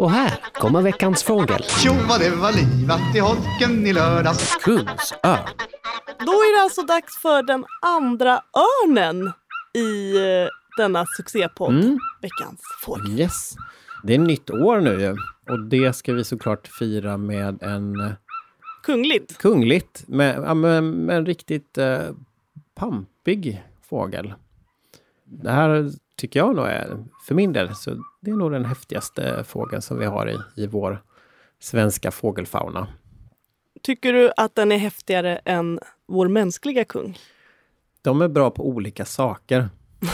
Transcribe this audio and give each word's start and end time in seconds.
Och 0.00 0.10
här 0.10 0.38
kommer 0.52 0.82
veckans 0.82 1.22
fågel. 1.22 1.62
Tjo 1.62 1.92
vad 2.08 2.20
det 2.20 2.30
var 2.30 2.52
livat 2.52 3.16
i 3.16 3.18
holken 3.18 3.86
i 3.86 3.92
lördags. 3.92 4.56
Kungsörn. 4.62 5.38
Då 6.18 6.32
är 6.32 6.56
det 6.56 6.62
alltså 6.62 6.82
dags 6.82 7.16
för 7.22 7.42
den 7.42 7.64
andra 7.82 8.42
örnen 8.54 9.32
i 9.74 10.16
eh, 10.16 10.48
denna 10.76 11.04
succépodd, 11.16 11.74
Mm. 11.74 11.98
Veckans 12.22 12.60
fågel. 12.84 13.20
Yes. 13.20 13.54
Det 14.04 14.14
är 14.14 14.18
nytt 14.18 14.50
år 14.50 14.80
nu 14.80 15.00
ju. 15.00 15.16
Och 15.52 15.60
det 15.68 15.92
ska 15.96 16.12
vi 16.12 16.24
såklart 16.24 16.68
fira 16.78 17.16
med 17.16 17.62
en 17.62 18.00
eh, 18.00 18.12
Kungligt. 18.82 19.38
kungligt, 19.38 20.04
med, 20.08 20.42
ja, 20.46 20.54
med, 20.54 20.84
med 20.84 21.16
en 21.16 21.26
riktigt 21.26 21.78
eh, 21.78 21.98
pampig 22.74 23.62
fågel. 23.88 24.34
Det 25.24 25.50
här 25.50 25.90
tycker 26.20 26.40
jag 26.40 26.56
nog 26.56 26.66
är, 26.66 27.04
för 27.26 27.34
min 27.34 27.52
del, 27.52 27.74
så 27.74 28.04
det 28.20 28.30
är 28.30 28.34
nog 28.34 28.52
den 28.52 28.64
häftigaste 28.64 29.44
fågeln 29.44 29.82
som 29.82 29.98
vi 29.98 30.06
har 30.06 30.28
i, 30.30 30.62
i 30.62 30.66
vår 30.66 31.02
svenska 31.60 32.10
fågelfauna. 32.10 32.88
Tycker 33.82 34.12
du 34.12 34.32
att 34.36 34.54
den 34.54 34.72
är 34.72 34.78
häftigare 34.78 35.36
än 35.44 35.80
vår 36.08 36.28
mänskliga 36.28 36.84
kung? 36.84 37.18
De 38.02 38.22
är 38.22 38.28
bra 38.28 38.50
på 38.50 38.68
olika 38.68 39.04
saker. 39.04 39.68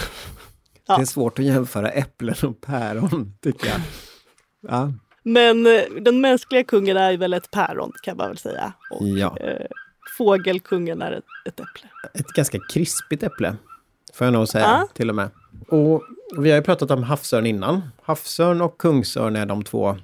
Ja. 0.89 0.97
Det 0.97 1.03
är 1.03 1.07
svårt 1.07 1.39
att 1.39 1.45
jämföra 1.45 1.89
äpplen 1.91 2.35
och 2.43 2.61
päron, 2.61 3.33
tycker 3.43 3.67
jag. 3.67 3.81
Ja, 4.61 4.93
Men 5.23 5.67
eh, 5.67 5.83
den 6.01 6.21
mänskliga 6.21 6.65
kungen 6.65 6.97
är 6.97 7.17
väl 7.17 7.33
ett 7.35 7.51
päron 7.51 7.93
kan 8.03 8.17
man 8.17 8.29
väl 8.29 8.39
säga. 8.39 8.73
Och 8.91 9.09
ja. 9.09 9.37
eh, 9.39 9.67
fågelkungen 10.19 11.03
är 11.03 11.13
ett, 11.13 11.25
ett 11.45 11.61
äpple. 11.61 11.89
ett 12.15 12.27
ganska 12.27 12.59
krispigt 12.73 13.23
äpple. 13.23 13.57
Får 14.15 14.25
jag 14.27 14.35
nog 14.35 14.49
säga, 14.49 14.65
Ja. 14.65 14.89
till 14.95 15.09
och 15.11 15.17
med. 15.17 15.31
Och 15.69 16.03
vi 16.39 16.51
har 16.51 16.57
ju 16.57 16.63
pratat 16.63 16.91
om 16.91 17.03
havsörn 17.03 17.47
innan. 17.47 17.83
Havsörn 18.03 18.61
och 18.61 18.79
kungsörn 18.79 19.37
är 19.37 19.47
de 19.47 19.63
två 19.63 19.97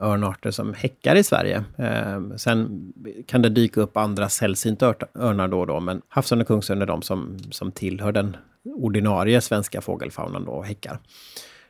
örnarter 0.00 0.50
som 0.50 0.74
häckar 0.74 1.16
i 1.16 1.22
Sverige. 1.22 1.64
Eh, 1.76 2.36
sen 2.36 2.92
kan 3.26 3.42
det 3.42 3.48
dyka 3.48 3.80
upp 3.80 3.96
andra 3.96 4.28
sällsynta 4.28 4.94
örnar 5.14 5.48
då 5.48 5.60
och 5.60 5.66
då, 5.66 5.80
men 5.80 6.02
havsörn 6.08 6.40
och 6.40 6.46
kungsörn 6.46 6.82
är 6.82 6.86
de 6.86 7.02
som, 7.02 7.38
som 7.50 7.72
tillhör 7.72 8.12
den 8.12 8.36
ordinarie 8.64 9.40
svenska 9.40 9.80
fågelfaunan 9.80 10.44
då 10.44 10.52
och 10.52 10.66
häckar. 10.66 10.98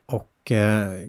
Och 0.06 0.52
eh, 0.52 1.08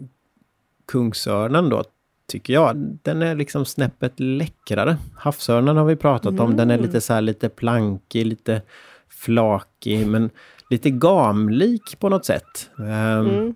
kungsörnen 0.86 1.68
då, 1.68 1.84
tycker 2.26 2.52
jag, 2.52 2.76
den 3.02 3.22
är 3.22 3.34
liksom 3.34 3.64
snäppet 3.64 4.20
läckrare. 4.20 4.96
Havsörnen 5.16 5.76
har 5.76 5.84
vi 5.84 5.96
pratat 5.96 6.40
om, 6.40 6.56
den 6.56 6.70
är 6.70 6.78
lite 6.78 7.00
så 7.00 7.12
här 7.12 7.20
lite 7.20 7.48
plankig, 7.48 8.26
lite 8.26 8.62
flakig, 9.10 10.06
men 10.06 10.30
lite 10.70 10.90
gamlik 10.90 11.98
på 11.98 12.08
något 12.08 12.24
sätt. 12.26 12.70
Ehm, 12.78 13.26
Mm. 13.28 13.54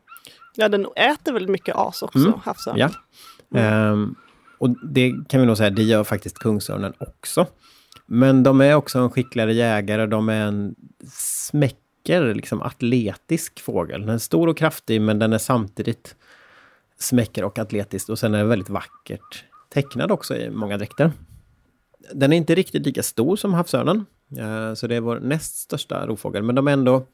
Ja, 0.55 0.69
den 0.69 0.86
äter 0.97 1.33
väldigt 1.33 1.50
mycket 1.50 1.77
as 1.77 2.03
också, 2.03 2.19
Mm. 2.19 2.33
havsörn. 2.44 2.77
Ja. 2.78 2.91
Ehm, 3.61 4.14
och 4.59 4.86
det 4.89 5.12
kan 5.28 5.41
vi 5.41 5.47
nog 5.47 5.56
säga, 5.56 5.70
det 5.70 5.83
gör 5.83 6.05
faktiskt 6.05 6.39
kungsörnen 6.39 6.92
också. 6.98 7.47
Men 8.06 8.42
de 8.42 8.61
är 8.61 8.75
också 8.75 8.98
en 8.98 9.11
skickligare 9.11 9.55
jägare, 9.55 10.06
de 10.06 10.28
är 10.28 10.47
en 10.47 10.75
smäcker, 11.09 12.34
liksom 12.34 12.62
atletisk 12.62 13.61
fågel. 13.61 14.00
Den 14.00 14.09
är 14.11 14.19
stor 14.19 14.48
och 14.48 14.56
kraftig, 14.59 15.00
men 15.00 15.19
den 15.19 15.33
är 15.33 15.39
samtidigt 15.39 16.16
smäcker 16.98 17.44
och 17.44 17.59
atletisk. 17.59 18.09
Och 18.09 18.19
sen 18.19 18.34
är 18.34 18.39
den 18.39 18.48
väldigt 18.48 18.70
vackert 18.70 19.44
tecknad 19.75 20.12
också 20.12 20.37
i 20.37 20.50
många 20.50 20.77
dräkter. 20.78 21.12
Den 22.14 22.33
är 22.33 22.37
inte 22.37 22.55
riktigt 22.55 22.87
lika 22.87 23.03
stor 23.03 23.37
som 23.37 23.55
havsörnen, 23.55 24.06
Eh, 24.38 24.75
så 24.75 24.86
det 24.86 24.97
är 24.97 25.00
vår 25.00 25.20
näst 25.20 25.56
största 25.56 26.06
rovfågel, 26.06 26.42
men 26.42 26.55
de 26.55 26.69
är 26.69 26.72
ändå 26.72 27.06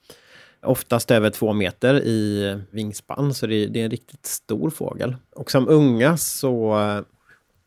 oftast 0.62 1.11
över 1.11 1.30
två 1.30 1.52
meter 1.52 1.94
i 1.94 2.61
vingspann, 2.70 3.34
så 3.34 3.47
det 3.47 3.55
är, 3.55 3.69
det 3.69 3.80
är 3.80 3.84
en 3.84 3.91
riktigt 3.91 4.27
stor 4.27 4.70
fågel. 4.70 5.16
Och 5.34 5.50
som 5.50 5.69
unga 5.69 6.16
så 6.16 6.80
eh, 6.80 7.02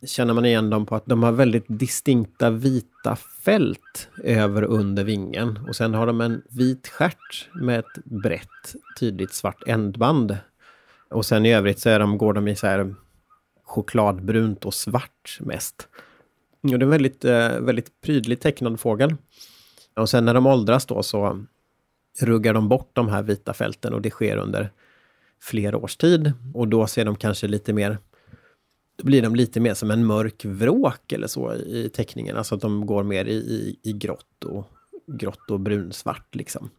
känner 0.06 0.34
man 0.34 0.44
igen 0.44 0.70
dem 0.70 0.86
på 0.86 0.96
att 0.96 1.06
de 1.06 1.22
har 1.22 1.32
väldigt 1.32 1.64
distinkta 1.68 2.50
vita 2.50 3.16
fält 3.16 4.08
över 4.24 4.64
och 4.64 4.74
under 4.78 5.04
vingen. 5.04 5.58
Och 5.68 5.76
sen 5.76 5.94
har 5.94 6.06
de 6.06 6.20
en 6.20 6.42
vit 6.50 6.88
stjärt 6.88 7.48
med 7.52 7.78
ett 7.78 8.04
brett, 8.04 8.74
tydligt 9.00 9.32
svart 9.32 9.62
ändband. 9.66 10.36
Och 11.10 11.26
sen 11.26 11.46
i 11.46 11.54
övrigt 11.54 11.80
så 11.80 11.88
är 11.88 11.98
de, 11.98 12.18
går 12.18 12.32
de 12.32 12.48
i 12.48 12.56
så 12.56 12.66
här 12.66 12.94
chokladbrunt 13.64 14.64
och 14.64 14.74
svart 14.74 15.38
mest. 15.40 15.88
Och 16.62 16.68
det 16.68 16.74
är 16.74 16.82
en 16.82 16.90
väldigt, 16.90 17.24
eh, 17.24 17.60
väldigt 17.60 18.00
prydligt 18.00 18.42
tecknad 18.42 18.80
fågel. 18.80 19.16
Och 19.96 20.08
sen 20.08 20.24
när 20.24 20.34
de 20.34 20.46
åldras 20.46 20.86
då 20.86 21.02
så 21.02 21.44
ruggar 22.20 22.54
de 22.54 22.68
bort 22.68 22.90
de 22.92 23.08
här 23.08 23.22
vita 23.22 23.54
fälten 23.54 23.94
och 23.94 24.02
det 24.02 24.10
sker 24.10 24.36
under 24.36 24.70
flera 25.40 25.76
års 25.76 25.96
tid. 25.96 26.32
Och 26.54 26.68
då 26.68 26.86
ser 26.86 27.04
de 27.04 27.16
kanske 27.16 27.48
lite 27.48 27.72
mer, 27.72 27.98
då 28.96 29.04
blir 29.04 29.22
de 29.22 29.34
lite 29.36 29.60
mer 29.60 29.74
som 29.74 29.90
en 29.90 30.06
mörk 30.06 30.44
vråk 30.44 31.12
eller 31.12 31.26
så 31.26 31.54
i 31.54 31.90
teckningen. 31.94 32.36
Alltså 32.36 32.54
att 32.54 32.60
de 32.60 32.86
går 32.86 33.02
mer 33.02 33.24
i, 33.24 33.34
i, 33.34 33.78
i 33.82 33.92
grått 33.92 34.44
och, 34.44 34.66
grått 35.06 35.50
och 35.50 35.60
brunsvart 35.60 36.34
liksom. 36.34 36.70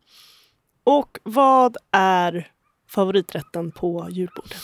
Och 0.83 1.19
vad 1.23 1.77
är 1.91 2.51
favoriträtten 2.89 3.71
på 3.71 4.07
julbordet? 4.09 4.61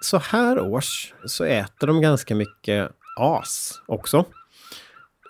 Så 0.00 0.18
här 0.18 0.60
års 0.60 1.14
så 1.26 1.44
äter 1.44 1.86
de 1.86 2.00
ganska 2.00 2.34
mycket 2.34 2.90
as 3.16 3.80
också. 3.86 4.24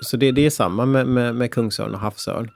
Så 0.01 0.17
det, 0.17 0.33
det 0.33 0.47
är 0.47 0.51
samma 0.51 0.87
med, 0.87 1.07
med, 1.07 1.35
med 1.35 1.51
kungsörn 1.51 1.95
och 1.95 2.01
havsörn. 2.01 2.51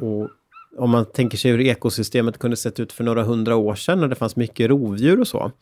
Och 0.00 0.30
om 0.76 0.90
man 0.90 1.04
tänker 1.04 1.38
sig 1.38 1.50
hur 1.50 1.60
ekosystemet 1.60 2.38
kunde 2.38 2.56
sett 2.56 2.80
ut 2.80 2.92
för 2.92 3.04
några 3.04 3.22
hundra 3.22 3.56
år 3.56 3.74
sedan 3.74 4.00
när 4.00 4.08
det 4.08 4.14
fanns 4.14 4.36
mycket 4.36 4.70
rovdjur 4.70 5.20
och 5.20 5.28
så. 5.28 5.52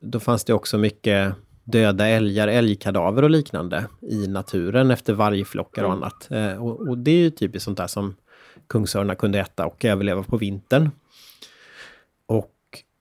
Då 0.00 0.20
fanns 0.20 0.44
det 0.44 0.52
också 0.52 0.78
mycket 0.78 1.34
döda 1.64 2.06
älgar, 2.06 2.48
älgkadaver 2.48 3.22
och 3.22 3.30
liknande 3.30 3.86
i 4.00 4.26
naturen 4.26 4.90
efter 4.90 5.12
vargflockar 5.12 5.84
och 5.84 5.92
annat. 5.92 6.30
Eh, 6.30 6.64
och, 6.64 6.88
och 6.88 6.98
det 6.98 7.10
är 7.10 7.18
ju 7.18 7.30
typiskt 7.30 7.64
sånt 7.64 7.78
där 7.78 7.86
som 7.86 8.16
kungsörnar 8.66 9.14
kunde 9.14 9.38
äta 9.38 9.66
och 9.66 9.84
överleva 9.84 10.22
på 10.22 10.36
vintern. 10.36 10.90
Och 12.26 12.52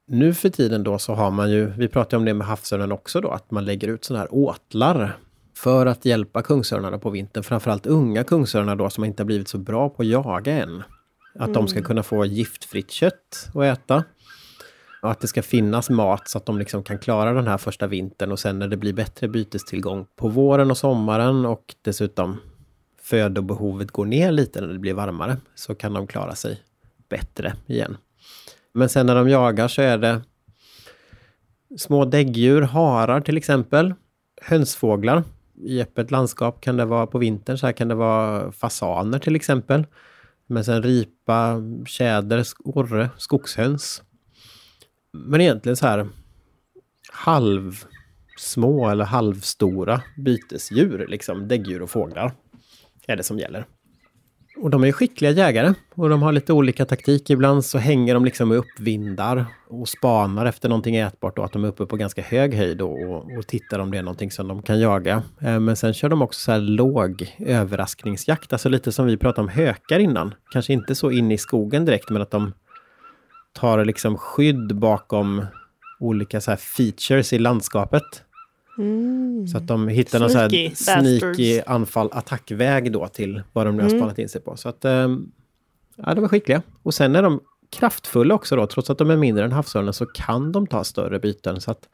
nu 0.07 0.33
för 0.33 0.49
tiden 0.49 0.83
då 0.83 0.97
så 0.97 1.13
har 1.13 1.31
man 1.31 1.51
ju, 1.51 1.66
vi 1.66 1.87
pratade 1.87 2.17
om 2.17 2.25
det 2.25 2.33
med 2.33 2.47
havsörnen 2.47 2.91
också 2.91 3.22
då, 3.22 3.29
att 3.29 3.51
man 3.51 3.66
lägger 3.66 3.87
ut 3.87 4.05
sådana 4.05 4.22
här 4.22 4.33
åtlar 4.33 5.17
för 5.55 5.85
att 5.85 6.05
hjälpa 6.05 6.41
kungsörnarna 6.41 6.97
på 6.97 7.09
vintern. 7.09 7.43
Framförallt 7.43 7.85
unga 7.85 8.23
kungsörnar 8.23 8.75
då 8.75 8.89
som 8.89 9.03
inte 9.03 9.23
har 9.23 9.25
blivit 9.25 9.47
så 9.47 9.57
bra 9.57 9.89
på 9.89 10.01
att 10.01 10.07
jaga 10.07 10.53
än. 10.53 10.83
Att 11.39 11.53
de 11.53 11.67
ska 11.67 11.81
kunna 11.81 12.03
få 12.03 12.25
giftfritt 12.25 12.91
kött 12.91 13.49
att 13.53 13.63
äta. 13.63 14.03
Och 15.01 15.11
att 15.11 15.19
det 15.19 15.27
ska 15.27 15.41
finnas 15.41 15.89
mat 15.89 16.29
så 16.29 16.38
att 16.38 16.45
de 16.45 16.59
liksom 16.59 16.83
kan 16.83 16.99
klara 16.99 17.33
den 17.33 17.47
här 17.47 17.57
första 17.57 17.88
vintern 17.88 18.31
och 18.31 18.39
sen 18.39 18.59
när 18.59 18.67
det 18.67 18.77
blir 18.77 18.93
bättre 18.93 19.27
bytestillgång 19.27 20.05
på 20.16 20.27
våren 20.27 20.71
och 20.71 20.77
sommaren 20.77 21.45
och 21.45 21.75
dessutom 21.81 22.37
födobehovet 23.01 23.91
går 23.91 24.05
ner 24.05 24.31
lite 24.31 24.61
när 24.61 24.67
det 24.67 24.79
blir 24.79 24.93
varmare 24.93 25.37
så 25.55 25.75
kan 25.75 25.93
de 25.93 26.07
klara 26.07 26.35
sig 26.35 26.61
bättre 27.09 27.53
igen. 27.66 27.97
Men 28.73 28.89
sen 28.89 29.05
när 29.05 29.16
de 29.16 29.29
jagar 29.29 29.67
så 29.67 29.81
är 29.81 29.97
det 29.97 30.22
små 31.77 32.05
däggdjur, 32.05 32.61
harar 32.61 33.22
till 33.22 33.37
exempel, 33.37 33.93
hönsfåglar. 34.41 35.23
I 35.57 35.81
öppet 35.81 36.11
landskap 36.11 36.61
kan 36.61 36.77
det 36.77 36.85
vara 36.85 37.07
på 37.07 37.17
vintern, 37.17 37.57
så 37.57 37.66
här 37.66 37.73
kan 37.73 37.88
det 37.88 37.95
vara 37.95 38.51
fasaner 38.51 39.19
till 39.19 39.35
exempel. 39.35 39.85
Men 40.47 40.66
sen 40.66 40.83
ripa, 40.83 41.61
tjäder, 41.85 42.43
orre, 42.59 43.09
skogshöns. 43.17 44.03
Men 45.11 45.41
egentligen 45.41 45.75
så 45.75 45.88
här 45.88 46.07
halvsmå 47.11 48.89
eller 48.89 49.05
halvstora 49.05 50.01
bytesdjur, 50.17 51.07
liksom 51.07 51.47
däggdjur 51.47 51.81
och 51.81 51.89
fåglar, 51.89 52.33
är 53.07 53.16
det 53.16 53.23
som 53.23 53.39
gäller. 53.39 53.66
Och 54.57 54.69
de 54.69 54.83
är 54.83 54.91
skickliga 54.91 55.31
jägare 55.31 55.73
och 55.95 56.09
de 56.09 56.21
har 56.21 56.31
lite 56.31 56.53
olika 56.53 56.85
taktik. 56.85 57.29
Ibland 57.29 57.66
så 57.66 57.77
hänger 57.77 58.13
de 58.13 58.25
liksom 58.25 58.51
i 58.51 58.55
uppvindar 58.55 59.45
och 59.69 59.89
spanar 59.89 60.45
efter 60.45 60.69
någonting 60.69 60.95
ätbart 60.95 61.38
och 61.38 61.45
att 61.45 61.51
de 61.51 61.63
är 61.63 61.67
uppe 61.67 61.85
på 61.85 61.95
ganska 61.95 62.21
hög 62.21 62.53
höjd 62.53 62.81
och, 62.81 63.01
och, 63.01 63.38
och 63.38 63.47
tittar 63.47 63.79
om 63.79 63.91
det 63.91 63.97
är 63.97 64.03
någonting 64.03 64.31
som 64.31 64.47
de 64.47 64.61
kan 64.61 64.79
jaga. 64.79 65.23
Eh, 65.41 65.59
men 65.59 65.75
sen 65.75 65.93
kör 65.93 66.09
de 66.09 66.22
också 66.22 66.40
så 66.40 66.52
här 66.52 66.59
låg 66.59 67.35
överraskningsjakt, 67.40 68.53
alltså 68.53 68.69
lite 68.69 68.91
som 68.91 69.05
vi 69.05 69.17
pratade 69.17 69.41
om 69.41 69.49
hökar 69.49 69.99
innan. 69.99 70.34
Kanske 70.52 70.73
inte 70.73 70.96
så 70.96 71.11
in 71.11 71.31
i 71.31 71.37
skogen 71.37 71.85
direkt, 71.85 72.09
men 72.09 72.22
att 72.22 72.31
de 72.31 72.53
tar 73.53 73.85
liksom 73.85 74.17
skydd 74.17 74.75
bakom 74.75 75.46
olika 75.99 76.41
så 76.41 76.52
här 76.52 76.57
features 76.57 77.34
i 77.34 77.40
landskapet. 77.40 78.24
Så 79.51 79.57
att 79.57 79.67
de 79.67 79.87
hittar 79.87 80.19
någon 80.19 80.29
så 80.29 80.37
Sneaky 80.37 80.67
här 80.67 81.01
sneaky 81.01 81.61
anfall, 81.67 82.09
attackväg 82.11 82.91
då 82.91 83.07
till 83.07 83.41
vad 83.53 83.66
de 83.66 83.75
nu 83.77 83.81
har 83.83 83.89
Mm. 83.89 83.99
spanat 84.01 84.19
in 84.19 84.29
sig 84.29 84.41
på. 84.41 84.57
Så 84.57 84.69
att, 84.69 84.85
ehm, 84.85 85.31
ja, 85.95 86.13
de 86.13 86.23
är 86.23 86.27
skickliga. 86.27 86.61
Och 86.83 86.93
sen 86.93 87.16
är 87.16 87.22
de 87.23 87.39
kraftfulla 87.69 88.33
också 88.35 88.55
då, 88.55 88.67
trots 88.67 88.89
att 88.89 88.97
de 88.97 89.09
är 89.09 89.17
mindre 89.17 89.45
än 89.45 89.51
havsörnen 89.51 89.93
så 89.93 90.05
kan 90.05 90.51
de 90.51 90.67
ta 90.67 90.83
större 90.83 91.19
byten. 91.19 91.61
Så 91.61 91.72
att 91.72 91.89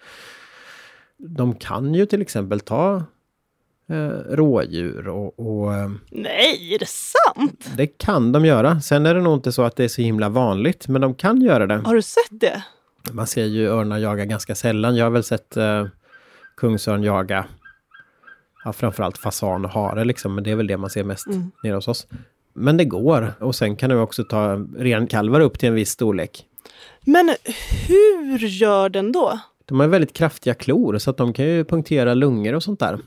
de 1.18 1.56
kan 1.56 1.94
ju 1.94 2.06
till 2.06 2.22
exempel 2.22 2.60
ta 2.60 3.04
eh, 3.90 3.96
rådjur 4.36 5.08
och, 5.08 5.40
och 5.40 5.74
eh, 5.74 5.92
Nej, 6.12 6.74
är 6.76 6.80
det 6.80 6.88
sant? 6.90 7.66
det 7.78 7.88
kan 7.88 8.32
de 8.32 8.46
göra. 8.46 8.82
Sen 8.82 9.06
är 9.06 9.16
det 9.16 9.22
nog 9.22 9.34
inte 9.38 9.52
så 9.52 9.64
att 9.64 9.76
det 9.76 9.84
är 9.84 9.88
så 9.88 10.02
himla 10.02 10.30
vanligt, 10.30 10.88
men 10.88 11.02
de 11.02 11.14
kan 11.16 11.42
göra 11.42 11.68
det. 11.68 11.76
Har 11.76 11.96
du 11.96 12.02
sett 12.02 12.28
det? 12.42 12.64
Man 13.12 13.28
ser 13.28 13.46
ju 13.46 13.68
örnar 13.68 13.98
jaga 13.98 14.26
ganska 14.26 14.56
sällan. 14.56 14.96
Jag 14.96 15.06
har 15.06 15.12
väl 15.12 15.24
sett 15.24 15.58
eh, 15.58 15.86
kungsörn 16.58 17.04
jaga 17.04 17.46
ja, 18.66 18.74
framförallt 18.74 19.18
fasan 19.18 19.66
och 19.66 19.72
hare 19.72 20.06
liksom, 20.06 20.36
men 20.36 20.44
det 20.44 20.52
är 20.52 20.56
väl 20.56 20.68
det 20.68 20.78
man 20.78 20.90
ser 20.90 21.04
mest 21.04 21.28
Mm. 21.28 21.52
nere 21.64 21.76
hos 21.76 21.88
oss. 21.88 22.08
Men 22.54 22.78
det 22.78 22.86
går. 22.86 23.34
Och 23.40 23.56
sen 23.56 23.76
kan 23.76 23.90
du 23.90 23.96
också 24.00 24.24
ta 24.24 24.66
renkalvar 24.78 25.40
upp 25.40 25.60
till 25.60 25.70
en 25.70 25.76
viss 25.76 25.90
storlek. 25.90 26.46
Men 27.06 27.36
hur 27.88 28.38
gör 28.38 28.90
den 28.90 29.12
då? 29.12 29.40
De 29.66 29.80
har 29.80 29.88
väldigt 29.88 30.14
kraftiga 30.14 30.54
klor 30.54 30.98
så 30.98 31.10
att 31.10 31.18
de 31.18 31.34
kan 31.34 31.46
ju 31.46 31.66
punktera 31.66 32.14
lungor 32.14 32.54
och 32.56 32.64
sånt 32.64 32.80
där. 32.80 33.00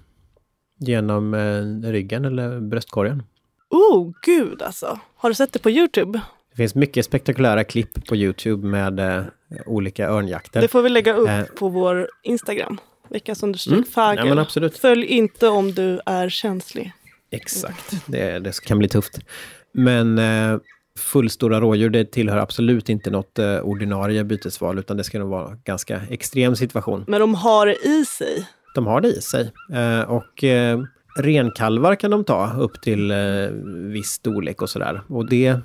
Genom 0.79 1.35
eh, 1.35 1.91
ryggen 1.91 2.25
eller 2.25 2.61
bröstkorgen. 2.61 3.23
Oh, 3.71 4.13
gud 4.23 4.63
alltså. 4.63 4.99
Har 5.17 5.29
du 5.31 5.35
sett 5.35 5.53
det 5.53 5.59
på 5.59 5.71
Youtube? 5.71 6.21
Det 6.51 6.57
finns 6.57 6.75
mycket 6.75 7.05
spektakulära 7.05 7.65
klipp 7.65 8.07
på 8.07 8.17
Youtube 8.17 8.67
med 8.67 9.01
eh, 9.01 9.25
olika 9.67 10.09
örnjakter. 10.09 10.61
Det 10.61 10.69
får 10.69 10.83
vi 10.83 10.89
lägga 10.89 11.15
upp 11.15 11.29
Eh. 11.29 11.43
på 11.45 11.69
vår 11.69 12.09
Instagram. 12.23 12.79
Veckans 13.15 13.43
understreck 13.43 13.73
Mm. 13.73 13.85
fagel. 13.85 14.47
Ja. 14.55 14.69
Följ 14.81 15.07
inte 15.07 15.49
om 15.49 15.73
du 15.73 16.01
är 16.07 16.29
känslig. 16.29 16.93
Exakt, 17.31 17.95
det, 18.07 18.39
det 18.39 18.61
kan 18.61 18.79
bli 18.79 18.89
tufft. 18.89 19.19
Men 19.73 20.19
eh, 20.19 20.59
fullstora 20.99 21.61
rådjur, 21.61 21.91
det 21.91 22.05
tillhör 22.05 22.37
absolut 22.39 22.89
inte 22.89 23.11
något 23.11 23.39
eh, 23.39 23.59
ordinarie 23.59 24.25
bytesval, 24.25 24.79
utan 24.79 24.97
det 24.97 25.05
ska 25.05 25.19
nog 25.19 25.29
vara 25.29 25.51
en 25.51 25.61
ganska 25.65 26.01
extrem 26.11 26.57
situation. 26.57 27.05
Men 27.09 27.21
de 27.21 27.35
har 27.35 27.67
det 27.67 27.87
i 27.87 28.05
sig. 28.05 28.47
De 28.75 28.87
har 28.87 29.01
det 29.01 29.09
i 29.09 29.21
sig. 29.21 29.53
Eh, 29.73 30.01
och 30.01 30.45
eh, 30.45 30.81
renkalvar 31.19 31.95
kan 31.95 32.11
de 32.11 32.25
ta 32.25 32.53
upp 32.59 32.83
till 32.83 33.11
eh, 33.11 33.17
viss 33.93 34.09
storlek 34.09 34.63
och 34.63 34.71
sådär. 34.71 35.01
Och 35.09 35.29
det 35.29 35.57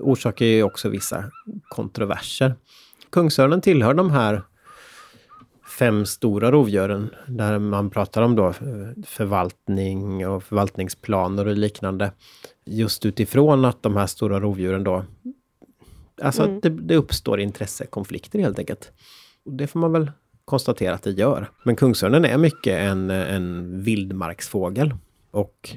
orsakar 0.00 0.46
ju 0.46 0.62
också 0.62 0.88
vissa 0.88 1.24
kontroverser. 1.68 2.54
Kungsörnen 3.12 3.60
tillhör 3.60 3.94
de 3.94 4.10
här 4.10 4.42
fem 5.78 6.06
stora 6.06 6.52
rovdjuren 6.52 7.10
där 7.26 7.58
man 7.58 7.90
pratar 7.90 8.22
om 8.22 8.36
då 8.36 8.46
eh, 8.46 8.54
förvaltning 9.06 10.28
och 10.28 10.42
förvaltningsplaner 10.42 11.46
och 11.46 11.56
liknande. 11.56 12.12
Just 12.64 13.06
utifrån 13.06 13.64
att 13.64 13.82
de 13.82 13.96
här 13.96 14.06
stora 14.06 14.40
rovdjuren 14.40 14.84
då 14.84 15.04
Alltså 16.22 16.42
Mm. 16.42 16.56
att 16.56 16.62
det, 16.62 16.68
det 16.68 16.96
uppstår 16.96 17.40
intressekonflikter 17.40 18.38
helt 18.38 18.58
enkelt. 18.58 18.92
Och 19.44 19.52
det 19.52 19.66
får 19.66 19.80
man 19.80 19.92
väl 19.92 20.10
konstatera 20.44 20.94
att 20.94 21.02
det 21.02 21.10
gör. 21.10 21.50
Men 21.64 21.76
kungsörnen 21.76 22.24
är 22.24 22.38
mycket 22.38 22.80
en, 22.80 23.10
en 23.10 23.80
vildmarksfågel. 23.82 24.94
Och 25.30 25.70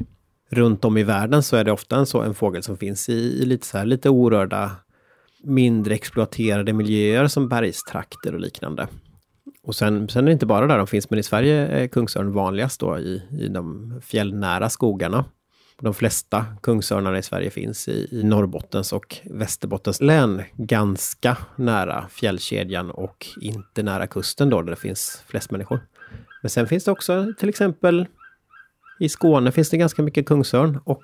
runt 0.50 0.86
om 0.86 0.98
i 0.98 1.04
världen 1.04 1.44
så 1.44 1.56
är 1.56 1.64
det 1.64 1.72
ofta 1.72 1.96
en, 1.96 2.06
så, 2.06 2.22
en 2.22 2.34
fågel 2.34 2.64
som 2.64 2.78
finns 2.78 3.10
i, 3.10 3.14
i 3.14 3.46
lite, 3.46 3.66
så 3.68 3.78
här, 3.78 3.86
lite 3.86 4.10
orörda, 4.10 4.72
mindre 5.44 5.96
exploaterade 5.96 6.74
miljöer 6.74 7.28
som 7.28 7.50
bergstrakter 7.50 8.34
och 8.34 8.40
liknande. 8.40 8.88
Och 9.68 9.75
sen, 9.75 10.10
sen 10.10 10.24
är 10.24 10.25
det 10.25 10.34
inte 10.34 10.46
bara 10.46 10.68
där 10.68 10.78
de 10.78 10.88
finns, 10.88 11.10
men 11.10 11.19
i 11.19 11.24
Sverige 11.24 11.68
är 11.68 11.88
kungsörn 11.88 12.31
vanligast 12.31 12.80
då 12.80 13.00
i, 13.00 13.22
i 13.31 13.48
de 13.48 13.94
fjällnära 14.06 14.69
skogarna. 14.69 15.25
De 15.81 15.94
flesta 15.94 16.46
kungsörnarna 16.62 17.18
i 17.18 17.24
Sverige 17.24 17.50
finns 17.50 17.88
i, 17.88 18.08
i 18.12 18.24
Norrbottens 18.24 18.94
och 18.94 19.18
Västerbottens 19.24 20.02
län, 20.02 20.44
ganska 20.54 21.38
nära 21.56 22.08
fjällkedjan 22.10 22.92
och 22.92 23.28
inte 23.42 23.84
nära 23.84 24.08
kusten 24.08 24.50
då, 24.50 24.62
där 24.62 24.69
det 24.69 24.75
finns 24.75 25.24
flest 25.28 25.52
människor. 25.52 25.80
Men 26.42 26.50
sen 26.50 26.68
finns 26.68 26.84
det 26.84 26.92
också 26.92 27.34
till 27.40 27.50
exempel 27.50 28.06
i 29.00 29.10
Skåne 29.10 29.52
finns 29.52 29.69
det 29.69 29.78
ganska 29.78 30.02
mycket 30.02 30.25
kungsörn 30.25 30.80
och 30.84 31.04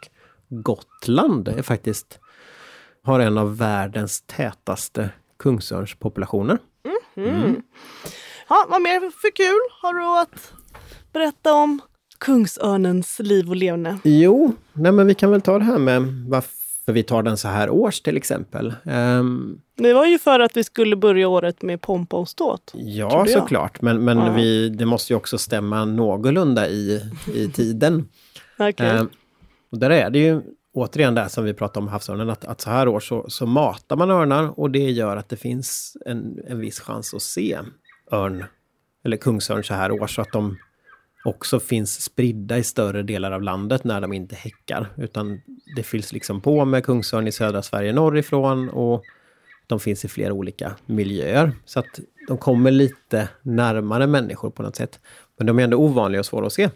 Gotland 0.49 1.47
är 1.47 1.61
faktiskt 1.61 2.19
har 3.01 3.19
en 3.19 3.37
av 3.37 3.57
världens 3.57 4.21
tätaste 4.21 5.09
kungsörnspopulationer. 5.39 6.57
Ja, 8.49 8.65
vad 8.69 8.81
mer 8.81 8.99
för 8.99 9.35
kul 9.35 9.59
har 9.81 9.93
du 9.93 10.21
att 10.21 10.53
berätta 11.13 11.53
om 11.53 11.81
kungsörnens 12.19 13.19
liv 13.19 13.49
och 13.49 13.55
levne? 13.55 13.97
Jo, 14.03 14.53
nej 14.73 14.91
men 14.91 15.07
vi 15.07 15.15
kan 15.15 15.31
väl 15.31 15.41
ta 15.41 15.57
det 15.59 15.65
här 15.65 15.77
med 15.77 16.01
varför 16.27 16.93
vi 16.93 17.03
tar 17.03 17.23
den 17.23 17.37
så 17.37 17.47
här 17.47 17.69
års 17.69 18.01
till 18.01 18.17
exempel. 18.17 18.73
Ehm, 18.85 19.59
Det 19.75 19.93
var 19.93 20.05
ju 20.05 20.19
för 20.19 20.39
att 20.39 20.57
vi 20.57 20.63
skulle 20.63 20.95
börja 20.95 21.27
året 21.27 21.61
med 21.61 21.81
pompa 21.81 22.17
och 22.17 22.29
ståt. 22.29 22.71
ja, 22.75 23.25
såklart, 23.29 23.81
men, 23.81 24.03
men 24.03 24.17
Ja. 24.17 24.33
vi, 24.33 24.69
det 24.69 24.85
måste 24.85 25.13
ju 25.13 25.17
också 25.17 25.37
stämma 25.37 25.85
någorlunda 25.85 26.69
i, 26.69 27.01
i 27.33 27.47
tiden. 27.47 28.09
Okej. 28.59 28.87
Ehm, 28.89 29.09
och 29.71 29.77
där 29.79 29.89
är 29.89 30.09
det 30.09 30.19
ju 30.19 30.41
återigen 30.73 31.15
det 31.15 31.29
som 31.29 31.43
vi 31.45 31.53
pratade 31.53 31.79
om 31.83 31.87
havsörnen, 31.87 32.29
att, 32.29 32.45
att 32.45 32.61
så 32.61 32.69
här 32.69 32.87
år 32.87 32.99
så, 32.99 33.25
så 33.29 33.45
matar 33.45 33.95
man 33.95 34.11
örnar 34.11 34.59
och 34.59 34.71
det 34.71 34.91
gör 34.91 35.17
att 35.17 35.29
det 35.29 35.37
finns 35.37 35.97
en, 36.05 36.39
en 36.47 36.59
viss 36.59 36.79
chans 36.79 37.13
att 37.13 37.21
se 37.21 37.59
örn, 38.13 38.45
eller 39.05 39.17
kungsörn 39.17 39.63
så 39.63 39.73
här 39.73 39.91
år, 39.91 40.07
så 40.07 40.21
att 40.21 40.31
de 40.31 40.57
också 41.25 41.59
finns 41.59 42.01
spridda 42.01 42.57
i 42.57 42.63
större 42.63 43.03
delar 43.03 43.31
av 43.31 43.41
landet 43.41 43.83
när 43.83 44.01
de 44.01 44.13
inte 44.13 44.35
häckar. 44.35 44.89
Utan 44.97 45.41
det 45.75 45.83
fylls 45.83 46.13
liksom 46.13 46.41
på 46.41 46.65
med 46.65 46.85
kungsörn 46.85 47.27
i 47.27 47.31
södra 47.31 47.61
Sverige 47.61 47.93
norrifrån 47.93 48.69
och 48.69 49.03
de 49.67 49.79
finns 49.79 50.05
i 50.05 50.07
flera 50.07 50.33
olika 50.33 50.75
miljöer. 50.85 51.51
Så 51.65 51.79
att 51.79 51.99
de 52.27 52.37
kommer 52.37 52.71
lite 52.71 53.29
närmare 53.41 54.07
människor 54.07 54.49
på 54.49 54.63
något 54.63 54.75
sätt. 54.75 54.99
Men 55.37 55.47
de 55.47 55.59
är 55.59 55.63
ändå 55.63 55.77
ovanliga 55.77 56.19
och 56.19 56.25
svåra 56.25 56.45
att 56.45 56.53
se. 56.53 56.69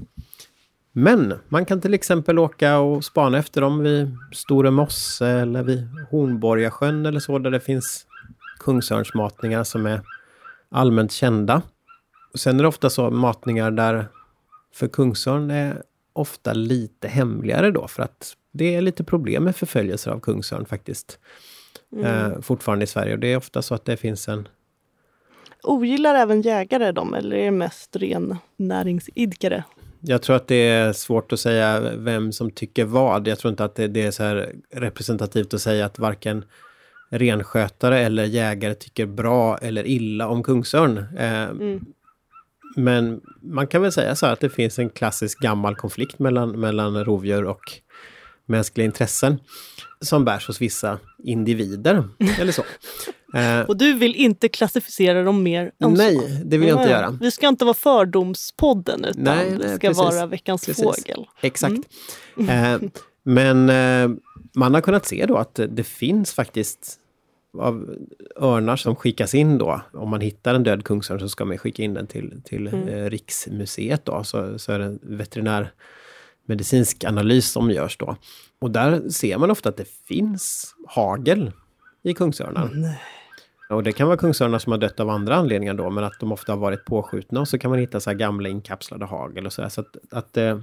Men 0.92 1.34
man 1.48 1.66
kan 1.66 1.82
till 1.82 1.94
exempel 1.94 2.40
åka 2.40 2.80
och 2.80 3.04
spana 3.04 3.38
efter 3.38 3.62
dem 3.62 3.80
vid 3.80 4.18
Store 4.32 4.72
Mosse 4.72 5.28
eller 5.28 5.64
vid 5.64 5.88
Hornborgasjön 6.12 7.06
eller 7.06 7.20
så 7.20 7.40
där 7.40 7.52
det 7.52 7.60
finns 7.60 8.06
kungsörnsmatningar 8.60 9.64
som 9.64 9.86
är 9.86 10.02
allmänt 10.70 11.12
kända. 11.12 11.62
Sen 12.36 12.60
är 12.60 12.64
det 12.64 12.68
ofta 12.68 12.90
så 12.90 13.10
matningar 13.10 13.72
där 13.72 14.08
för 14.74 14.88
kungsörn 14.88 15.52
är 15.52 15.84
ofta 16.14 16.54
lite 16.54 17.08
hemligare 17.08 17.72
då 17.72 17.88
för 17.88 18.04
att 18.04 18.34
det 18.52 18.76
är 18.76 18.82
lite 18.82 19.04
problem 19.04 19.44
med 19.44 19.56
förföljelser 19.56 20.12
av 20.12 20.20
kungsörn 20.20 20.66
faktiskt. 20.66 21.20
Eh, 22.04 22.42
fortfarande 22.42 22.84
i 22.84 22.88
Sverige 22.88 23.14
och 23.14 23.20
det 23.20 23.28
är 23.28 23.38
ofta 23.38 23.62
så 23.62 23.76
att 23.76 23.86
det 23.86 23.98
finns 23.98 24.28
en 24.28 24.48
Ogillar 25.64 26.16
även 26.16 26.42
jägare 26.42 26.92
dem 26.92 27.14
eller 27.14 27.36
är 27.36 27.46
det 27.46 27.52
mest 27.52 27.96
ren 27.96 28.36
näringsidkare? 28.58 29.64
Jag 30.00 30.22
tror 30.22 30.36
att 30.36 30.48
det 30.48 30.56
är 30.56 30.94
svårt 30.94 31.34
att 31.34 31.40
säga 31.40 31.92
vem 31.96 32.32
som 32.32 32.52
tycker 32.52 32.86
vad. 32.86 33.28
Jag 33.28 33.40
tror 33.40 33.52
inte 33.52 33.64
att 33.64 33.76
det, 33.76 33.88
det 33.88 34.06
är 34.06 34.12
så 34.12 34.24
här 34.24 34.56
representativt 34.72 35.54
att 35.54 35.62
säga 35.62 35.86
att 35.86 36.00
varken 36.00 36.46
renskötare 37.10 38.00
eller 38.00 38.24
jägare 38.26 38.74
tycker 38.76 39.06
bra 39.06 39.58
eller 39.58 39.88
illa 39.88 40.28
om 40.28 40.44
kungsörn. 40.44 40.98
Eh, 41.18 41.78
Men 42.76 43.22
man 43.42 43.68
kan 43.68 43.82
väl 43.82 43.92
säga 43.92 44.16
så 44.16 44.26
här 44.26 44.34
att 44.34 44.40
det 44.40 44.50
finns 44.50 44.80
en 44.80 44.90
klassisk 44.90 45.40
gammal 45.40 45.76
konflikt 45.76 46.20
mellan, 46.20 46.60
mellan 46.60 47.06
rovdjur 47.06 47.44
och 47.46 47.62
mänskliga 48.46 48.86
intressen 48.86 49.40
som 50.02 50.26
bärs 50.26 50.48
hos 50.48 50.62
vissa 50.62 51.00
individer. 51.24 52.04
eller 52.40 52.52
så. 52.52 52.64
Eh, 53.38 53.60
Och 53.62 53.78
du 53.78 53.94
vill 53.94 54.16
inte 54.16 54.50
klassificera 54.50 55.24
dem 55.24 55.44
mer 55.44 55.72
än 55.84 55.96
så? 55.96 56.04
nej, 56.04 56.42
det 56.46 56.58
vill 56.58 56.70
jag 56.70 56.80
inte 56.82 56.92
göra. 56.92 57.18
Vi 57.22 57.32
ska 57.32 57.48
inte 57.48 57.66
vara 57.66 57.74
fördomspodden 57.74 59.06
utan 59.06 59.24
Nej, 59.24 59.52
det 59.52 59.58
nej, 59.58 59.76
ska 59.76 59.88
precis. 59.88 59.98
vara 60.04 60.26
veckans 60.26 60.66
Precis. 60.66 60.84
fågel. 60.84 61.26
Exakt. 61.42 61.80
Eh, 62.50 62.78
men 63.24 63.70
eh, 63.70 64.18
man 64.58 64.74
har 64.74 64.82
kunnat 64.82 65.06
se 65.06 65.26
då 65.26 65.38
att 65.38 65.60
det, 65.70 65.84
finns 65.84 66.34
faktiskt 66.34 67.00
av 67.58 67.96
örnar 68.36 68.76
som 68.76 68.96
skickas 68.96 69.36
in 69.36 69.58
då. 69.58 69.82
Om 69.94 70.10
man 70.10 70.22
hittar 70.22 70.56
en 70.56 70.64
död 70.64 70.86
kungsörn 70.86 71.20
så 71.20 71.30
ska 71.30 71.46
man 71.46 71.58
skicka 71.58 71.84
in 71.84 71.94
den 71.94 72.08
till, 72.08 72.42
till 72.46 72.68
eh, 72.68 73.10
Riksmuseet 73.10 74.06
då. 74.06 74.24
Så, 74.24 74.60
så 74.60 74.72
är 74.72 74.80
det 74.80 74.86
en 74.86 75.00
veterinärmedicinsk 75.04 77.04
analys 77.04 77.52
som 77.52 77.72
görs 77.72 77.98
då. 77.98 78.16
Och 78.60 78.72
där 78.72 79.10
ser 79.10 79.38
man 79.38 79.52
ofta 79.52 79.70
att 79.70 79.78
det 79.78 79.88
finns 80.08 80.76
hagel 80.88 81.52
i 82.04 82.14
kungsörnar. 82.14 82.72
Och 83.70 83.84
det 83.84 83.92
kan 83.92 84.08
vara 84.08 84.18
kungsörnar 84.18 84.60
som 84.60 84.72
har 84.72 84.80
dött 84.80 85.00
av 85.00 85.10
andra 85.10 85.36
anledningar 85.36 85.74
då, 85.74 85.90
men 85.90 86.04
att 86.04 86.20
de 86.20 86.32
ofta 86.32 86.52
har 86.52 86.58
varit 86.58 86.86
påskjutna 86.86 87.40
och 87.40 87.48
så 87.48 87.60
kan 87.60 87.72
man 87.72 87.80
hitta 87.80 88.00
så 88.00 88.10
här 88.10 88.18
gamla 88.18 88.50
inkapslade 88.50 89.06
hagel 89.06 89.46
och 89.46 89.54
så 89.54 89.62
där. 89.62 89.70
Så 89.70 89.82
att, 89.82 89.98
att 90.12 90.38
eh, 90.38 90.60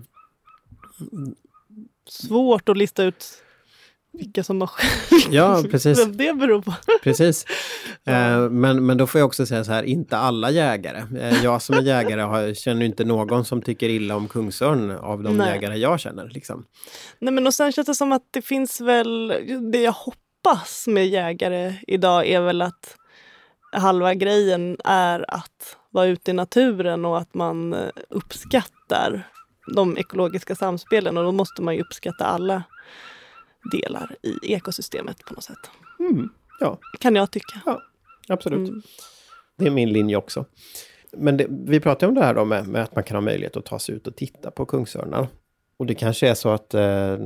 Svårt 2.08 2.68
att 2.68 2.76
lista 2.76 3.04
ut 3.04 3.43
vilka 4.18 4.44
som 4.44 4.60
har 4.60 4.70
Ja, 5.30 5.62
precis. 5.70 6.00
Vem 6.00 6.16
det 6.16 6.34
beror 6.34 6.62
på. 6.62 6.74
Precis. 7.02 7.46
Eh, 8.06 8.50
men, 8.50 8.86
men 8.86 8.96
då 8.96 9.06
får 9.06 9.18
jag 9.18 9.26
också 9.26 9.46
säga 9.46 9.64
så 9.64 9.72
här, 9.72 9.82
inte 9.82 10.16
alla 10.16 10.50
jägare. 10.50 11.02
Eh, 11.20 11.44
jag 11.44 11.62
som 11.62 11.74
är 11.74 11.82
jägare 11.82 12.20
har, 12.20 12.54
känner 12.54 12.86
inte 12.86 13.04
någon 13.04 13.44
som 13.44 13.62
tycker 13.62 13.88
illa 13.88 14.16
om 14.16 14.28
kungsörn 14.28 14.90
av 14.90 15.22
de 15.22 15.36
Nej. 15.36 15.54
jägare 15.54 15.76
jag 15.76 16.00
känner. 16.00 16.28
Liksom. 16.28 16.64
Nej 17.18 17.34
men 17.34 17.46
och 17.46 17.54
sen 17.54 17.72
känns 17.72 17.86
det 17.86 17.94
som 17.94 18.12
att 18.12 18.22
det 18.30 18.42
finns 18.42 18.80
väl, 18.80 19.28
det 19.72 19.80
jag 19.80 19.92
hoppas 19.92 20.86
med 20.86 21.08
jägare 21.08 21.74
idag 21.86 22.26
är 22.26 22.40
väl 22.40 22.62
att 22.62 22.96
halva 23.72 24.14
grejen 24.14 24.76
är 24.84 25.24
att 25.28 25.76
vara 25.90 26.06
ute 26.06 26.30
i 26.30 26.34
naturen 26.34 27.04
och 27.04 27.18
att 27.18 27.34
man 27.34 27.72
eh, 27.72 27.88
uppskattar 28.10 29.28
de 29.74 29.98
ekologiska 29.98 30.54
samspelen 30.54 31.18
och 31.18 31.24
då 31.24 31.32
måste 31.32 31.62
man 31.62 31.74
ju 31.74 31.80
uppskatta 31.80 32.24
alla 32.24 32.62
delar 33.72 34.16
i 34.22 34.52
ekosystemet 34.52 35.24
på 35.24 35.34
något 35.34 35.44
sätt. 35.44 35.70
Ja, 36.60 36.78
Kan 36.98 37.16
jag 37.16 37.30
tycka. 37.30 37.60
ja, 37.66 37.82
absolut. 38.28 38.68
Mm. 38.68 38.82
Det 39.58 39.66
är 39.66 39.70
min 39.70 39.92
linje 39.92 40.16
också. 40.16 40.44
men 41.12 41.36
det, 41.36 41.46
vi 41.50 41.80
pratade 41.80 42.08
om 42.08 42.14
det 42.14 42.24
här 42.24 42.34
då 42.34 42.44
med, 42.44 42.68
med, 42.68 42.82
att 42.82 42.94
man 42.94 43.04
kan 43.04 43.14
ha 43.14 43.20
möjlighet 43.20 43.56
att 43.56 43.64
ta 43.64 43.78
sig 43.78 43.94
ut 43.94 44.06
och 44.06 44.16
titta 44.16 44.50
på 44.50 44.66
kungsörnar. 44.66 45.28
Och 45.76 45.86
det 45.86 45.94
kanske 45.94 46.28
är 46.28 46.34
så 46.34 46.48
att 46.48 46.74
eh, 46.74 47.18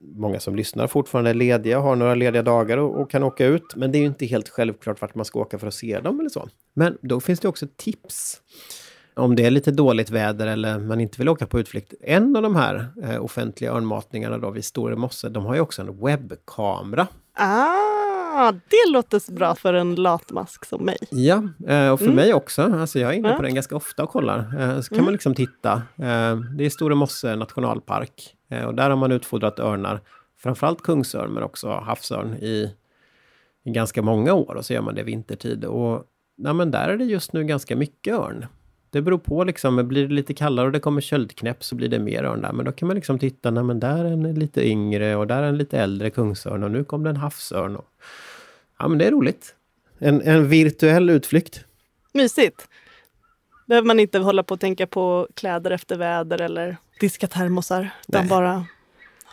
många 0.00 0.40
som 0.40 0.56
lyssnar 0.56 0.86
fortfarande 0.86 1.30
är 1.30 1.34
lediga, 1.34 1.78
har 1.78 1.96
några 1.96 2.14
lediga 2.14 2.42
dagar 2.42 2.78
och, 2.78 3.00
och, 3.00 3.10
kan 3.10 3.22
åka 3.22 3.46
ut. 3.46 3.76
Men 3.76 3.92
det 3.92 3.98
är 3.98 4.00
ju 4.00 4.06
inte 4.06 4.26
helt 4.26 4.48
självklart 4.48 5.00
vart 5.00 5.14
man 5.14 5.24
ska 5.24 5.40
åka 5.40 5.58
för 5.58 5.66
att 5.66 5.74
se 5.74 6.00
dem 6.00 6.20
eller 6.20 6.28
så. 6.30 6.48
Men 6.74 6.98
då 7.02 7.20
finns 7.20 7.40
det 7.40 7.48
också 7.48 7.66
tips. 7.76 8.40
Om 9.16 9.36
det 9.36 9.46
är 9.46 9.50
lite 9.50 9.70
dåligt 9.70 10.10
väder 10.10 10.46
eller 10.46 10.78
man 10.78 11.00
inte 11.00 11.18
vill 11.18 11.28
åka 11.28 11.46
på 11.46 11.60
utflykt. 11.60 11.94
En 12.00 12.36
av 12.36 12.42
de 12.42 12.56
här 12.56 12.86
eh, 13.02 13.24
offentliga 13.24 13.72
örnmatningarna 13.72 14.38
då 14.38 14.50
vid 14.50 14.64
Store 14.64 14.96
mosse, 14.96 15.28
de 15.28 15.44
har 15.44 15.54
ju 15.54 15.60
också 15.60 15.82
en 15.82 16.04
webbkamera. 16.04 17.06
Ah, 17.36 18.52
det 18.52 18.92
låter 18.92 19.32
bra 19.32 19.54
för 19.54 19.74
en 19.74 19.94
latmask 19.94 20.64
som 20.64 20.84
mig. 20.84 20.96
Ja, 21.10 21.42
eh, 21.68 21.88
och 21.88 21.98
för 21.98 22.06
mm. 22.06 22.16
mig 22.16 22.34
också. 22.34 22.62
Alltså 22.62 22.98
jag 22.98 23.10
är 23.10 23.14
inne 23.14 23.36
på 23.36 23.42
den 23.42 23.54
ganska 23.54 23.76
ofta 23.76 24.02
och 24.02 24.10
kollar. 24.10 24.38
Eh, 24.38 24.80
så 24.80 24.88
kan 24.88 24.96
mm. 24.96 25.04
man 25.04 25.12
liksom 25.12 25.34
titta. 25.34 25.72
Eh, 25.96 26.36
det 26.56 26.64
är 26.64 26.70
Store 26.70 26.94
mosse 26.94 27.36
nationalpark. 27.36 28.36
Och 28.66 28.74
där 28.74 28.90
har 28.90 28.96
man 28.96 29.12
utfodrat 29.12 29.58
örnar. 29.58 30.00
Framförallt 30.38 30.82
kungsörn 30.82 31.30
men 31.30 31.42
också 31.42 31.68
havsörn 31.68 32.34
i, 32.34 32.74
i 33.64 33.70
ganska 33.70 34.02
många 34.02 34.34
år. 34.34 34.54
Och 34.54 34.64
så 34.64 34.72
gör 34.72 34.80
man 34.80 34.94
det 34.94 35.02
vintertid. 35.02 35.64
Och 35.64 36.04
ja, 36.36 36.52
men 36.52 36.70
där 36.70 36.88
är 36.88 36.96
det 36.96 37.04
just 37.04 37.32
nu 37.32 37.44
ganska 37.44 37.76
mycket 37.76 38.14
örn. 38.14 38.46
Det 38.94 39.02
beror 39.02 39.18
på 39.18 39.44
liksom, 39.44 39.88
blir 39.88 40.08
det 40.08 40.14
lite 40.14 40.34
kallare 40.34 40.66
och 40.66 40.72
det 40.72 40.80
kommer 40.80 41.00
köldknäpp 41.00 41.64
så 41.64 41.74
blir 41.74 41.88
det 41.88 41.98
mer 41.98 42.24
örn 42.24 42.42
där. 42.42 42.52
Men 42.52 42.64
då 42.64 42.72
kan 42.72 42.88
man 42.88 42.94
liksom 42.94 43.18
titta, 43.18 43.50
nej 43.50 43.64
men 43.64 43.80
där 43.80 44.04
är 44.04 44.12
en 44.12 44.34
lite 44.34 44.68
yngre 44.68 45.16
och 45.16 45.26
där 45.26 45.42
är 45.42 45.46
en 45.46 45.58
lite 45.58 45.78
äldre 45.78 46.10
kungsörn 46.10 46.62
och 46.62 46.70
nu 46.70 46.84
kom 46.84 47.04
det 47.04 47.10
en 47.10 47.16
havsörn. 47.16 47.76
Och, 47.76 47.84
ja 48.78 48.88
men 48.88 48.98
det 48.98 49.06
är 49.06 49.10
roligt. 49.10 49.54
En, 49.98 50.22
en 50.22 50.48
virtuell 50.48 51.10
utflykt. 51.10 51.64
Mysigt. 52.12 52.68
Behöver 53.66 53.86
man 53.86 54.00
inte 54.00 54.18
hålla 54.18 54.42
på 54.42 54.54
och 54.54 54.60
tänka 54.60 54.86
på 54.86 55.28
kläder 55.34 55.70
efter 55.70 55.96
väder 55.96 56.40
eller 56.40 56.76
diska 57.00 57.26
termosar. 57.26 57.90
Utan 58.08 58.28
bara 58.28 58.52
ha 58.52 58.64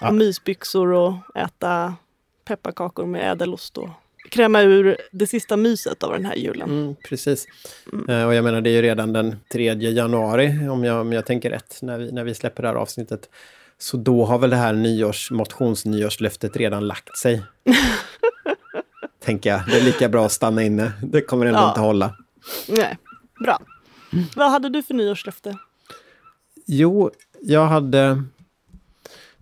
ja. 0.01 0.11
mysbyxor 0.11 0.91
och 0.93 1.13
äta 1.35 1.95
pepparkakor 2.45 3.05
med 3.05 3.31
ädelost 3.31 3.77
och 3.77 3.89
kräma 4.31 4.61
ur 4.61 4.97
det 5.11 5.27
sista 5.27 5.57
myset 5.57 6.03
av 6.03 6.11
den 6.11 6.25
här 6.25 6.35
julen. 6.35 6.69
Mm, 6.69 6.95
precis. 7.09 7.47
Mm. 7.93 8.27
Och 8.27 8.33
jag 8.33 8.43
menar 8.43 8.61
det 8.61 8.69
är 8.69 8.71
ju 8.71 8.81
redan 8.81 9.13
den 9.13 9.35
3 9.51 9.73
januari 9.73 10.69
om 10.69 10.83
jag, 10.83 11.01
om 11.01 11.13
jag 11.13 11.25
tänker 11.25 11.49
rätt 11.49 11.79
när 11.81 11.97
vi, 11.97 12.11
när 12.11 12.23
vi 12.23 12.33
släpper 12.33 12.63
det 12.63 12.69
här 12.69 12.75
avsnittet. 12.75 13.29
Så 13.77 13.97
då 13.97 14.25
har 14.25 14.39
väl 14.39 14.49
det 14.49 14.55
här 14.55 14.73
nyårs, 14.73 15.31
motionsnyårslöftet 15.31 16.57
redan 16.57 16.87
lagt 16.87 17.17
sig. 17.17 17.43
tänker 19.23 19.49
jag. 19.49 19.61
Det 19.67 19.77
är 19.77 19.83
lika 19.83 20.09
bra 20.09 20.25
att 20.25 20.31
stanna 20.31 20.63
inne. 20.63 20.91
Det 21.03 21.21
kommer 21.21 21.45
ändå 21.45 21.59
ja. 21.59 21.69
inte 21.69 21.79
hålla. 21.79 22.15
Nej, 22.67 22.97
bra. 23.43 23.59
Mm. 24.13 24.25
Vad 24.35 24.51
hade 24.51 24.69
du 24.69 24.83
för 24.83 24.93
nyårslöfte? 24.93 25.57
Jo, 26.65 27.11
jag 27.41 27.65
hade 27.65 28.23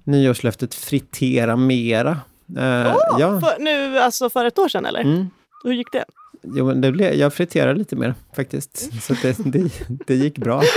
nyårslöftet 0.04 0.76
fritera 0.76 1.56
mera. 1.56 2.20
Uh, 2.58 2.96
oh, 2.96 3.20
ja. 3.20 3.40
för, 3.40 3.60
nu 3.60 4.00
alltså 4.00 4.30
för 4.30 4.46
ett 4.46 4.60
år 4.60 4.68
sedan 4.68 4.86
eller? 4.86 5.02
Mm. 5.02 5.30
Hur 5.64 5.74
gick 5.74 5.92
det? 5.92 6.06
Jo, 6.42 6.66
men 6.66 6.82
det 6.82 6.92
blev, 6.92 7.14
jag 7.14 7.34
friterade 7.34 7.80
lite 7.80 7.96
mer 7.96 8.16
faktiskt. 8.36 8.88
Mm. 8.92 9.02
Så 9.02 9.14
det, 9.14 9.38
det, 9.46 9.72
det, 10.08 10.16
gick 10.16 10.38
bra. 10.38 10.62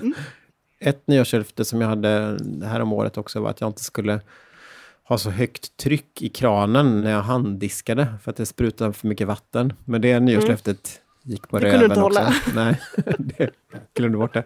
Mm. 0.00 0.14
Ett 0.80 1.06
nyårslöfte 1.06 1.64
som 1.64 1.80
jag 1.80 1.88
hade 1.88 2.38
här 2.64 2.80
om 2.80 2.92
året 2.92 3.18
också 3.18 3.40
var 3.40 3.50
att 3.50 3.60
jag 3.60 3.68
inte 3.68 3.84
skulle 3.84 4.20
ha 5.08 5.18
så 5.18 5.30
högt 5.30 5.76
tryck 5.76 6.22
i 6.22 6.28
kranen 6.28 7.00
när 7.00 7.10
jag 7.10 7.22
handdiskade 7.22 8.14
för 8.22 8.30
att 8.30 8.36
det 8.36 8.46
sprutade 8.46 8.92
för 8.92 9.08
mycket 9.08 9.26
vatten. 9.26 9.72
Men 9.84 10.00
det 10.00 10.20
nyårslöftet 10.20 11.00
gick 11.22 11.48
på 11.48 11.58
det 11.58 11.66
röven 11.66 11.80
kunde 11.80 12.02
också. 12.02 12.20
Hålla. 12.20 12.34
Nej, 12.54 12.80
det 13.18 13.50
glömde 13.94 14.18
bort 14.18 14.34
det. 14.34 14.44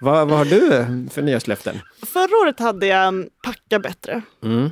Vad, 0.00 0.28
vad 0.28 0.38
har 0.38 0.44
du 0.44 0.70
för 1.10 1.22
nyårslöften? 1.22 1.76
Förra 2.06 2.42
året 2.42 2.60
hade 2.60 2.86
jag 2.86 3.28
packa 3.44 3.78
bättre. 3.78 4.22
Mm. 4.42 4.70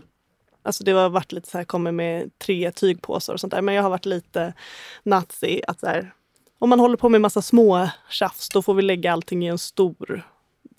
Alltså 0.67 0.85
det 0.85 0.93
har 0.93 1.09
varit 1.09 1.33
lite 1.33 1.51
så 1.51 1.59
här, 1.59 1.65
kommer 1.65 1.93
med 1.93 2.39
tre 2.39 2.71
tygpåsar 2.71 3.35
och 3.35 3.41
sånt 3.41 3.51
där. 3.51 3.63
Men 3.63 3.75
jag 3.75 3.83
har 3.83 3.91
varit 3.91 4.07
lite 4.07 4.53
nazi 5.03 5.63
att 5.67 5.81
så 5.81 5.87
här, 5.87 6.13
om 6.59 6.69
man 6.69 6.81
håller 6.81 6.97
på 6.97 7.09
med 7.09 7.21
massa 7.21 7.43
små 7.43 7.89
tjafs 8.11 8.49
då 8.49 8.63
får 8.63 8.75
vi 8.75 8.83
lägga 8.83 9.13
allting 9.13 9.45
i 9.45 9.49
en 9.49 9.59
stor 9.59 10.23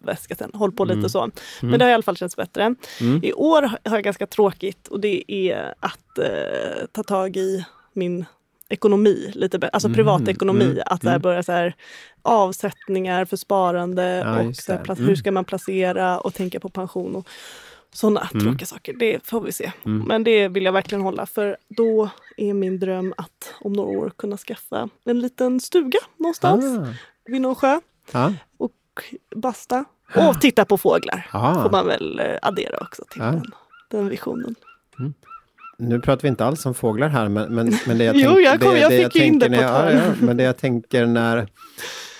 väska 0.03 0.35
sen. 0.35 0.51
Håll 0.53 0.71
på 0.71 0.85
lite 0.85 0.97
mm. 0.97 1.09
så. 1.09 1.19
Men 1.61 1.69
mm. 1.69 1.79
det 1.79 1.85
har 1.85 1.91
i 1.91 1.93
alla 1.93 2.03
fall 2.03 2.17
känts 2.17 2.35
bättre. 2.35 2.75
Mm. 3.01 3.19
I 3.23 3.33
år 3.33 3.61
har 3.61 3.95
jag 3.95 4.03
ganska 4.03 4.27
tråkigt 4.27 4.87
och 4.87 4.99
det 4.99 5.31
är 5.31 5.73
att 5.79 6.17
eh, 6.17 6.85
ta 6.91 7.03
tag 7.03 7.37
i 7.37 7.65
min 7.93 8.25
ekonomi 8.69 9.31
lite 9.35 9.59
bättre, 9.59 9.71
alltså 9.73 9.87
mm, 9.87 9.95
privatekonomi. 9.95 10.65
Mm, 10.65 10.83
att 10.85 11.03
så 11.03 11.09
här, 11.09 11.19
börja 11.19 11.43
så 11.43 11.51
här, 11.51 11.75
avsättningar 12.21 13.25
för 13.25 13.37
sparande 13.37 14.03
ja, 14.03 14.41
och 14.41 14.55
så 14.55 14.71
här, 14.71 14.95
hur 14.95 15.15
ska 15.15 15.31
man 15.31 15.45
placera 15.45 16.19
och 16.19 16.33
tänka 16.33 16.59
på 16.59 16.69
pension. 16.69 17.15
Och, 17.15 17.27
sådana 17.91 18.29
mm. 18.33 18.43
tråkiga 18.43 18.65
saker. 18.65 18.93
Det 18.93 19.25
får 19.25 19.41
vi 19.41 19.51
se. 19.51 19.71
Mm. 19.85 20.07
Men 20.07 20.23
det 20.23 20.47
vill 20.47 20.65
jag 20.65 20.71
verkligen 20.71 21.01
hålla 21.01 21.25
för 21.25 21.57
då 21.67 22.09
är 22.37 22.53
min 22.53 22.79
dröm 22.79 23.13
att 23.17 23.53
om 23.59 23.73
några 23.73 23.99
år 23.99 24.11
kunna 24.17 24.37
skaffa 24.37 24.89
en 25.03 25.19
liten 25.19 25.59
stuga 25.59 25.99
någonstans 26.17 26.65
ah. 26.65 26.93
vid 27.25 27.41
någon 27.41 27.55
sjö. 27.55 27.79
Ah. 28.11 28.31
Och 28.57 28.71
basta. 29.35 29.85
Och 30.15 30.41
titta 30.41 30.65
på 30.65 30.77
fåglar. 30.77 31.29
Ah. 31.31 31.63
Får 31.63 31.69
man 31.69 31.85
väl 31.85 32.19
eh, 32.19 32.37
addera 32.41 32.77
också 32.81 33.03
till 33.09 33.21
ah. 33.21 33.31
den, 33.31 33.51
den 33.89 34.09
visionen. 34.09 34.55
Mm. 34.99 35.13
Nu 35.79 35.99
pratar 35.99 36.21
vi 36.21 36.27
inte 36.27 36.45
alls 36.45 36.65
om 36.65 36.73
fåglar 36.73 37.09
här, 37.09 37.29
men, 37.29 37.55
men, 37.55 37.73
men 37.87 37.97
det 37.97 38.03
jag, 38.03 38.15
tänk, 38.15 38.25
jo, 38.25 38.39
jag, 38.39 38.59
kom, 38.61 38.73
det, 38.73 38.79
jag 38.79 38.91
det 38.91 39.03
fick 39.03 39.15
jag 39.15 39.27
in 39.27 39.39
det 39.39 39.49
på 39.49 39.55
jag, 39.55 39.93
ja, 39.93 40.13
Men 40.21 40.37
det 40.37 40.43
jag 40.43 40.57
tänker 40.57 41.05
när, 41.05 41.47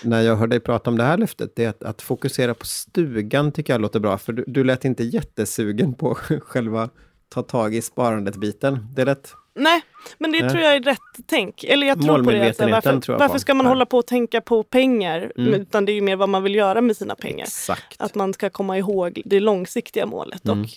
när 0.02 0.22
jag 0.22 0.36
hör 0.36 0.46
dig 0.46 0.60
prata 0.60 0.90
om 0.90 0.98
det 0.98 1.04
här 1.04 1.16
löftet, 1.16 1.52
det 1.56 1.64
är 1.64 1.68
att, 1.68 1.82
att 1.82 2.02
fokusera 2.02 2.54
på 2.54 2.66
stugan 2.66 3.52
tycker 3.52 3.72
jag 3.72 3.80
låter 3.80 4.00
bra. 4.00 4.18
För 4.18 4.32
du, 4.32 4.44
du 4.46 4.64
lät 4.64 4.84
inte 4.84 5.04
jättesugen 5.04 5.94
på 5.94 6.14
själva 6.40 6.90
ta 7.28 7.42
tag 7.42 7.74
i 7.74 7.82
sparandet-biten. 7.82 8.86
Det 8.94 9.04
lät... 9.04 9.34
Nej, 9.54 9.82
men 10.18 10.32
det 10.32 10.40
Nej. 10.40 10.50
tror 10.50 10.62
jag 10.62 10.74
är 10.74 10.80
rätt 10.80 10.98
tänk. 11.26 11.64
Eller 11.64 11.86
jag 11.86 12.02
tror 12.02 12.24
på 12.24 12.30
det. 12.30 12.46
Alltså, 12.46 12.68
varför, 12.68 13.18
varför 13.18 13.38
ska 13.38 13.54
man 13.54 13.64
Nej. 13.64 13.70
hålla 13.70 13.86
på 13.86 13.98
och 13.98 14.06
tänka 14.06 14.40
på 14.40 14.62
pengar? 14.62 15.32
Mm. 15.38 15.54
Utan 15.54 15.84
det 15.84 15.92
är 15.92 15.94
ju 15.94 16.00
mer 16.00 16.16
vad 16.16 16.28
man 16.28 16.42
vill 16.42 16.54
göra 16.54 16.80
med 16.80 16.96
sina 16.96 17.14
pengar. 17.14 17.44
Exakt. 17.44 17.96
Att 17.98 18.14
man 18.14 18.34
ska 18.34 18.50
komma 18.50 18.78
ihåg 18.78 19.22
det 19.24 19.40
långsiktiga 19.40 20.06
målet. 20.06 20.44
Mm. 20.44 20.60
Och 20.60 20.68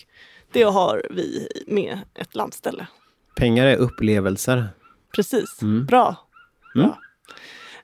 det 0.52 0.62
har 0.62 1.02
vi 1.10 1.48
med 1.66 1.98
ett 2.14 2.34
landställe. 2.34 2.86
Pengar 3.36 3.66
är 3.66 3.76
upplevelser. 3.76 4.68
Precis. 5.14 5.62
Mm. 5.62 5.86
Bra. 5.86 6.16
Mm. 6.74 6.86
Bra. 6.86 6.98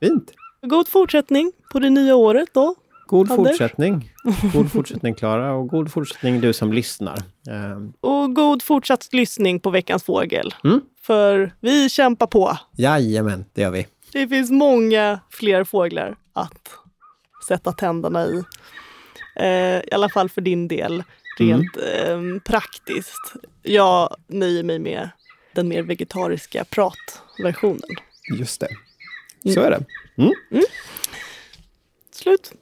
Fint. 0.01 0.33
God 0.63 0.89
fortsättning 0.89 1.53
på 1.73 1.79
det 1.79 1.91
nya 1.91 2.17
året 2.17 2.49
då. 2.53 2.75
God 3.07 3.31
Anders. 3.31 3.49
fortsättning. 3.49 4.13
God 4.53 4.73
fortsättning 4.73 5.15
Klara 5.15 5.53
och 5.53 5.69
god 5.69 5.93
fortsättning 5.93 6.41
du 6.41 6.53
som 6.53 6.73
lyssnar. 6.73 7.19
Ehm. 7.51 7.93
Och 8.01 8.35
god 8.35 8.63
fortsatt 8.63 9.09
lyssning 9.13 9.61
på 9.61 9.71
Veckans 9.71 10.05
Fågel. 10.05 10.55
Mm. 10.65 10.81
För 11.03 11.55
vi 11.61 11.89
kämpar 11.89 12.27
på. 12.27 12.59
Jajamän, 12.77 13.45
det 13.53 13.63
gör 13.63 13.71
vi. 13.71 13.87
Det 14.13 14.29
finns 14.29 14.51
många 14.51 15.21
fler 15.31 15.65
fåglar 15.65 16.17
att 16.33 16.71
sätta 17.49 17.73
tänderna 17.73 18.27
i. 18.27 18.45
Eh, 19.37 19.79
I 19.79 19.93
alla 19.93 20.09
fall 20.09 20.29
för 20.29 20.41
din 20.41 20.69
del, 20.69 21.05
rent 21.41 21.77
mm. 21.77 22.37
eh, 22.37 22.43
praktiskt. 22.43 23.35
Jag 23.63 24.17
nöjer 24.27 24.63
mig 24.63 24.79
med 24.79 25.11
den 25.53 25.69
mer 25.69 25.83
vegetariska 25.83 26.65
pratversionen. 26.65 27.89
Just 28.39 28.61
det. 28.61 28.69
Så 29.55 29.61
är 29.61 29.71
det. 29.71 29.85
Mm. 30.23 30.33
Mm. 30.51 30.65
Slut. 32.11 32.53